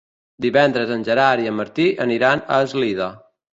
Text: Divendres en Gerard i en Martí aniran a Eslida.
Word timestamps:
Divendres 0.45 0.93
en 0.95 1.03
Gerard 1.09 1.45
i 1.45 1.47
en 1.51 1.55
Martí 1.61 1.87
aniran 2.09 2.45
a 2.55 2.61
Eslida. 2.71 3.15